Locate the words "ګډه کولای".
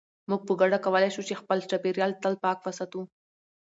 0.61-1.09